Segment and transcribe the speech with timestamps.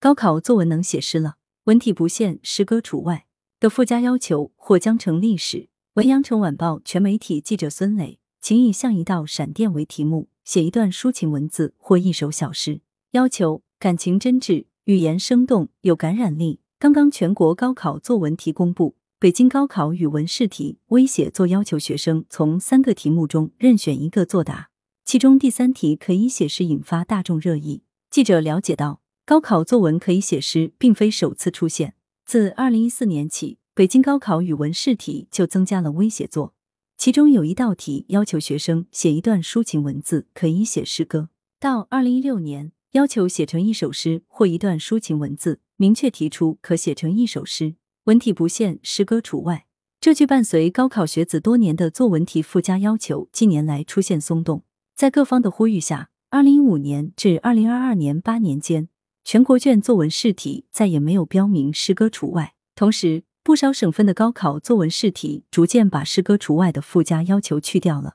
[0.00, 3.26] 高考作文能写诗了，文体不限，诗歌除外
[3.58, 5.70] 的附加要求或将成历史。
[5.94, 12.80] 文阳城晚报全媒体记者孙磊，请以像一道闪电为题目，写一段抒情文字或一首小诗。
[13.10, 16.60] 要求感情真挚，语言生动，有感染力。
[16.78, 24.70] 刚刚全国高考作文题公布，北京高考语文试题微写作要求学生从三个题目中任选一个作答，
[25.04, 27.82] 其中第三题可以写诗引发大众热议。
[28.08, 31.92] 记者了解到，高考作文可以写诗并非首次出现，
[32.24, 36.54] 自二零一四年起，北京高考语文试题就增加了微写作，
[36.96, 41.28] 其中有一道题要求学生写一段抒情文字，可以写诗歌。
[41.60, 45.60] 到二零一六年，要求写成一首诗或一段抒情文字。
[45.76, 47.74] 明确提出可写成一首诗，
[48.04, 49.66] 文体不限，诗歌除外。
[50.00, 54.62] 这句伴随高考学子多年的作文题附加要求，近年来出现松动。
[54.96, 58.88] 在各方的呼吁下，二零一五年至二零二二年八年间，
[59.30, 62.54] 全国卷作文试题再也没有标明诗歌除外。
[62.74, 68.14] 同时，不少省份的高考作文试题逐渐把诗歌除外的附加要求去掉了。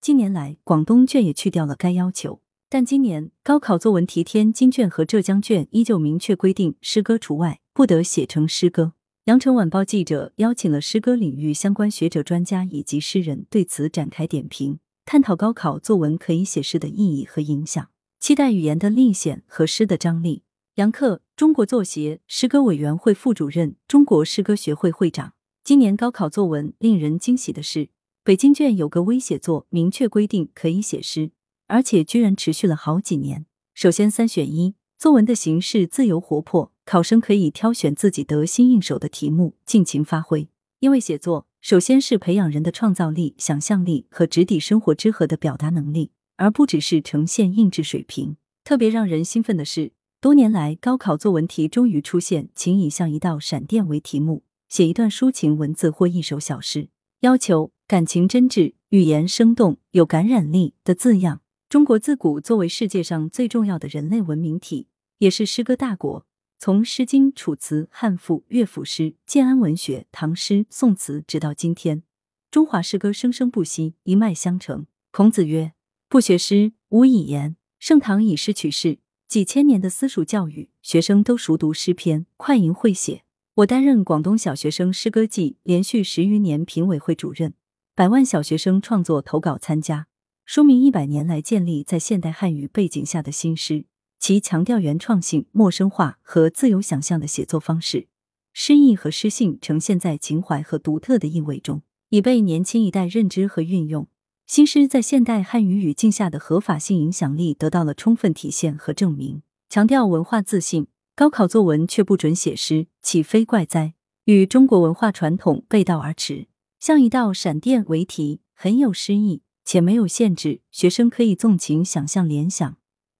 [0.00, 2.40] 近年来，广东卷也去掉了该要求。
[2.68, 8.92] 但今年高考作文题天津卷和浙江卷依旧明确规定诗歌除外，不得写成诗歌。
[9.24, 17.88] 羊城晚报记者邀请了诗歌领域相关学者、专家以及诗人，对此展开点评，探讨高考作文可以写诗的意义和影响，
[18.20, 20.44] 期待语言的历险和诗的张力。
[20.76, 25.34] 杨克，中国作协诗歌委员会副主任、中国诗歌学会会长。
[25.62, 27.90] 今年高考作文令人惊喜的是，
[28.24, 31.32] 北京卷有个微写作，明确规定可以写诗。
[31.66, 33.44] 而且居然持续了好几年。
[33.74, 40.48] 首先，三选一，作文的形式自由活泼，考生可以挑选自己得心应手的题目，尽情发挥。
[40.80, 48.38] 因为写作首先是培养人的创造力、想象力和直抵生活之核的表达能力，而不只是呈现印制水平。
[48.64, 56.90] 特别让人兴奋的是，多年来高考作文题终于出现“请以像一道闪电”为题目，写一段抒情文字或一首小诗，
[57.22, 61.40] 要求感情真挚、语言生动、有感染力的字样。
[61.68, 64.86] 中国自古作为世界上最重要的人类文明体，
[65.18, 66.24] 也是诗歌大国。
[66.56, 72.04] 从《诗经》《楚辞》《汉赋》《乐府诗》《建安文学》《唐诗》《宋词》，直到今天，
[72.48, 74.86] 中华诗歌生生不息，一脉相承。
[75.10, 75.72] 孔子曰
[76.08, 79.00] ：“不学诗，无以言。”盛唐以诗取士，
[79.32, 83.22] 几千年的私塾教育，学生都熟读诗篇，快吟会写。
[83.54, 87.54] 我担任广东小学生诗歌季连续十余年评委会主任，
[87.94, 90.06] 百万小学生创作投稿参加。
[90.44, 93.86] 说明一百年来建立在现代汉语背景下的新诗，
[94.18, 98.08] 其强调原创性、陌生化和自由想象的写作方式，
[98.52, 104.06] 诗意和诗性呈现在情怀和独特的意味中，已被年轻一代认知和运用。
[104.52, 109.40] 新诗在现代汉语语境下的合法性影响力得到了充分体现和证明。
[109.70, 113.94] 强调文化自信，高考作文却不准写诗，岂非怪哉？
[114.26, 116.48] 与中国文化传统背道而驰。
[116.78, 119.40] 像一道闪电为题，很有诗意。
[119.64, 122.76] 且没有限制，学生可以纵情想象、联想，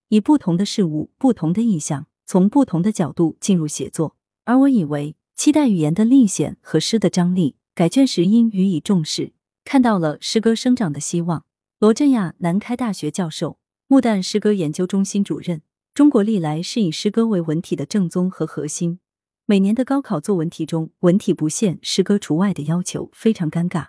[0.09, 4.17] 以不同的事物、不同的意象，从不同的角度进入写作。
[4.45, 9.33] 而我以为，期待语言的历险和诗的张力，改卷时应予以重视。
[9.65, 11.45] 看到了诗歌生长的希望。
[11.79, 13.59] 罗振亚，南开大学教授，
[13.89, 15.63] 穆旦诗歌研究中心主任。
[15.95, 19.01] 中国历来是以诗歌为文体的正宗和核心。
[19.47, 23.89] 每年的高考作文题中，文体不限，诗歌除外的要求非常尴尬。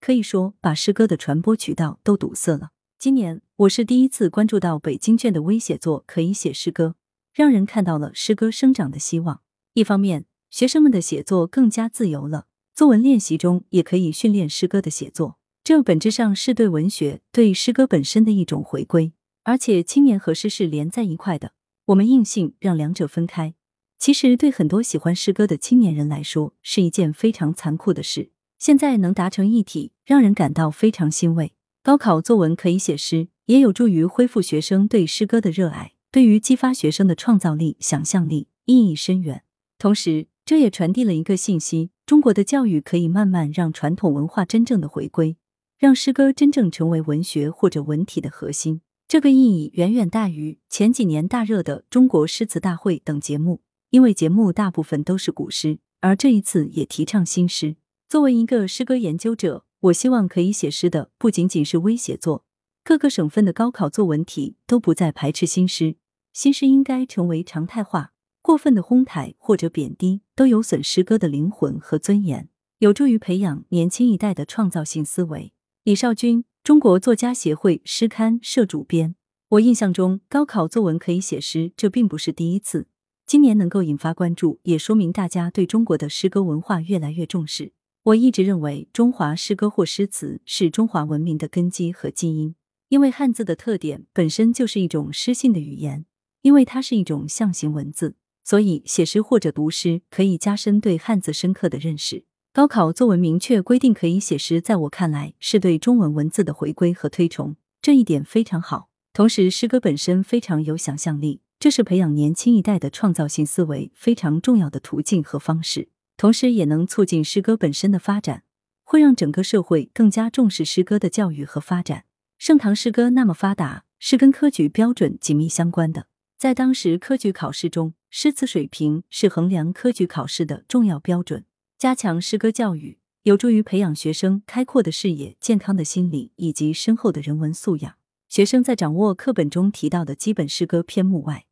[0.00, 2.70] 可以说，把诗歌的传播渠道都堵塞了。
[2.98, 6.96] 今年我是第一次关注到北京卷的微写作可以写诗歌，
[7.34, 9.42] 让人看到了诗歌生长的希望。
[9.74, 19.14] 一方面，学生们的写作更加自由了，作文练习中也可以训练诗歌的写作，这本质上是对文学、对诗歌本身的一种回归。
[19.44, 21.52] 而且，青年和诗是连在一块的，
[21.86, 23.54] 我们硬性让两者分开，
[23.98, 28.28] 其实对很多喜欢诗歌的青年人来说，是一件非常残酷的事。
[28.58, 31.54] 现在能达成一体，让人感到非常欣慰。
[31.82, 39.44] 高考作文可以写诗，也有助于恢复学生对诗歌的热爱，对于激发学生的创造力、想象力意义深远。
[39.78, 45.36] 同时，这也传递了一个信息：中国的教育可以慢慢让传统文化真正的回归，
[45.76, 48.80] 让诗歌真正成为文学或者文体的核心。
[49.08, 53.60] 这个意义远远大于前几年大热的《中国诗词大会》等节目，
[53.90, 57.74] 因为节目大部分都是古诗，而这一次也提倡新诗。
[58.08, 62.44] 作为一个诗歌研究者，我希望可以写诗的不仅仅是微写作。
[62.84, 65.96] 各个省份的高考作文题都不再排斥新诗，
[66.32, 68.12] 新诗应该成为常态化。
[68.46, 72.48] 过分的哄抬或者贬低，都有损诗歌的灵魂和尊严，
[72.78, 75.52] 有助于培养年轻一代的创造性思维。
[75.82, 79.16] 李少军，中国作家协会诗刊社主编。
[79.48, 82.86] 我印象中，高考作文可以写诗，这并不是第一次。
[83.26, 87.72] 今年能够引发关注，也说明大家对中国的诗歌文化越来越重视。
[88.04, 92.54] 我一直认为，中华诗歌或诗词是中华文明的根基和基因，
[92.90, 96.06] 因为汉字的特点本身就是一种诗性的语言，
[96.42, 98.14] 因为它是一种象形文字，
[98.46, 102.24] 所以写诗或者读诗可以加深对汉字深刻的认识。
[102.52, 108.88] 高考作文明确规定可以写诗，在我看来是对中文文字的回归和推崇，这一点非常好。
[109.12, 111.40] 同时，诗歌本身非常有想象力。
[111.58, 118.44] 这是培养年轻一代的创造性思维非常重要的途径和方式，同时也能促进诗歌本身的发展，
[118.84, 122.04] 会让整个社会更加重视诗歌的教育和发展。
[122.38, 126.06] 盛唐诗歌那么发达，是跟科举标准紧密相关的。
[126.38, 131.44] 在当时科举考试中，诗词水平是衡量科举考试的重要标准。
[131.78, 137.96] 加强诗歌教育，有助于培养学生开阔的视野、健康的心理以及深厚的人文素养。
[138.28, 141.44] 学生在掌握课本中提到的基本诗歌篇目外，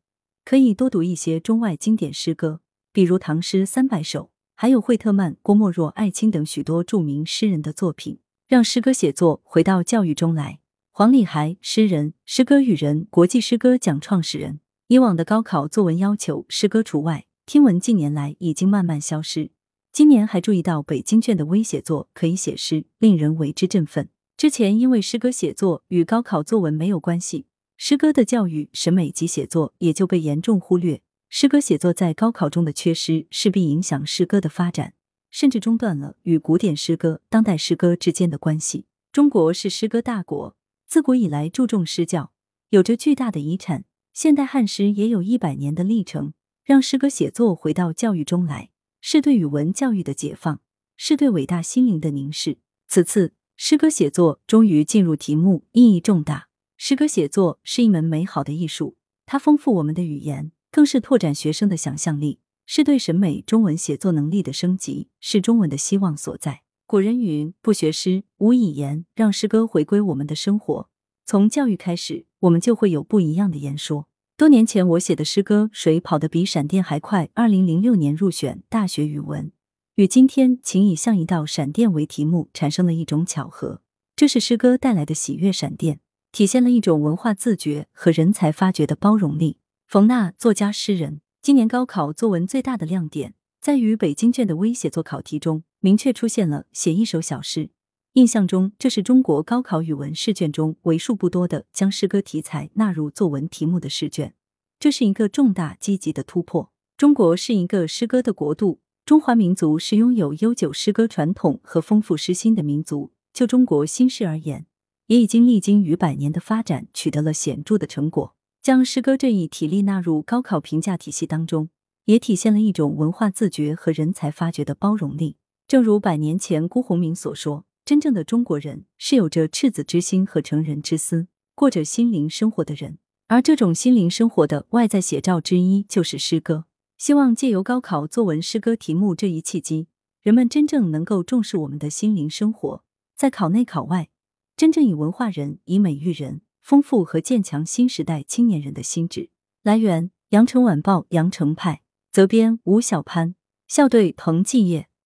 [0.43, 2.61] 可以多读一些中外经典诗歌，
[2.91, 10.59] 比如唐诗三百首，还有惠特曼、郭沫若、艾青等许多著名诗人的作品，让诗歌写作回到教育中来。
[10.91, 14.59] 黄礼孩，诗人，诗歌与人，国际诗歌奖创始人。
[14.87, 19.49] 以往的高考作文要求诗歌除外，听闻近年来已经慢慢消失。
[19.91, 24.09] 今年还注意到北京卷的微写作可以写诗，令人为之振奋。
[24.37, 27.47] 之前因为诗歌写作与高考作文没有关系。
[27.77, 31.01] 诗歌的教育、审美及写作也就被严重忽略。
[31.29, 34.93] 诗歌写作在高考中的缺失，势必影响诗歌的发展，
[35.31, 38.85] 甚至中断了与古典诗歌、当代诗歌之间的关系。
[39.11, 40.55] 中国是诗歌大国，
[40.85, 42.31] 自古以来注重诗教，
[42.69, 43.85] 有着巨大的遗产。
[44.15, 46.31] 现代汉诗也有一百年的历程，
[46.63, 48.69] 让诗歌写作回到教育中来，
[49.01, 50.61] 是对语文教育的解放，
[50.95, 52.59] 是对伟大心灵的凝视。
[52.87, 56.47] 此次诗歌写作终于进入题目，意义重大。
[56.77, 58.95] 诗歌写作是一门美好的艺术，
[59.25, 66.61] 它丰富我们的语言，更是拓展学生的想象力，是对审美中文写作能力的升级，是中文的希望所在。
[66.85, 70.89] 古人云：“不学诗，无以言。”让诗歌回归我们的生活，
[71.27, 74.07] 从教育开始，我们就会有不一样的言说。
[74.37, 79.51] 多年前我写的诗歌《谁跑得比闪电还快》，二零零六年入选大学语文，
[79.95, 83.81] 与今天“请以像一道闪电”为题目，产生了一种巧合，
[84.15, 85.99] 这是诗歌带来的喜悦闪电。
[86.31, 89.57] 体现了一种文化自觉和人才发掘的包容力。
[89.87, 91.21] 冯娜，作家、诗人。
[91.41, 97.69] 今年高考作文最大的亮点在于北京卷的微写作考题中，明确出现了写一首小诗。
[98.15, 104.33] 印象中，这是中国高考语文试卷中为数不多的将诗歌题材纳入作文题目的试卷，
[104.79, 106.71] 这是一个重大积极的突破。
[106.95, 113.11] 中国是一个诗歌的国度，中华民族是拥有悠久诗歌传统和丰富诗心的民族。
[113.33, 114.65] 就中国新诗而言。
[115.07, 118.33] 也已经历经逾百年的发展，取得了显著的成果。
[118.61, 121.67] 将诗歌这一体例纳入高考评价体系当中，
[122.05, 125.35] 也体现了一种文化自觉和人才发掘的包容力。
[125.67, 132.97] 正如百年前辜鸿铭所说：“真正的中国人是有着赤子之心和成人之思，过着心灵生活的人。”
[133.27, 136.65] 而这种心灵生活的外在写照之一就是诗歌。
[136.97, 139.87] 希望借由高考作文诗歌题目这一契机，
[140.21, 142.83] 人们真正能够重视我们的心灵生活，
[143.15, 144.09] 在考内考外。
[144.55, 149.29] 真正以文化人、以美育人，丰富和建强新时代青年人的心智。
[149.63, 151.81] 来源：羊城晚报·羊城派，
[152.11, 153.35] 责编：吴小潘，
[153.67, 154.87] 校对：彭继业。